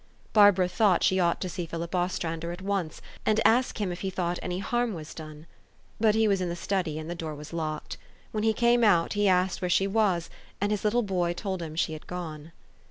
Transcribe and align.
Barbara 0.33 0.67
thought 0.67 1.03
she 1.03 1.19
ought 1.19 1.39
to 1.41 1.47
see 1.47 1.67
Philip 1.67 1.93
Ostrander 1.93 2.51
at 2.51 2.63
once, 2.63 3.03
and 3.23 3.39
ask 3.45 3.79
him 3.79 3.91
if 3.91 3.99
he 4.01 4.09
thought 4.09 4.39
any 4.41 4.57
harm 4.57 4.95
was 4.95 5.13
done. 5.13 5.45
But 5.99 6.15
he 6.15 6.27
was 6.27 6.41
in 6.41 6.49
the 6.49 6.55
study, 6.55 6.97
and 6.97 7.07
the 7.07 7.13
door 7.13 7.35
was 7.35 7.53
locked. 7.53 7.97
When 8.31 8.43
he 8.43 8.51
came 8.51 8.83
out, 8.83 9.13
he 9.13 9.27
asked 9.27 9.61
where 9.61 9.69
she 9.69 9.85
was, 9.85 10.27
and 10.59 10.71
his 10.71 10.83
little 10.83 11.03
boy 11.03 11.33
told 11.33 11.61
him 11.61 11.75
she 11.75 11.93
had 11.93 12.07
gone. 12.07 12.51